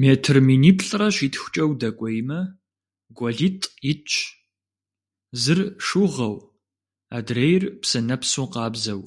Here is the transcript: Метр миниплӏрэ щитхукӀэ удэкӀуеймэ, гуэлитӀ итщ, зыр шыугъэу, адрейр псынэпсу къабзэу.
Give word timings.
Метр 0.00 0.36
миниплӏрэ 0.46 1.08
щитхукӀэ 1.16 1.64
удэкӀуеймэ, 1.70 2.40
гуэлитӀ 3.16 3.70
итщ, 3.90 4.12
зыр 5.42 5.60
шыугъэу, 5.86 6.36
адрейр 7.16 7.62
псынэпсу 7.80 8.46
къабзэу. 8.52 9.02